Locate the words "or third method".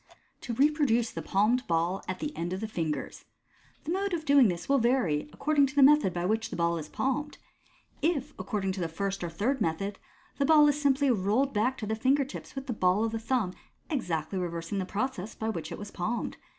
9.23-9.99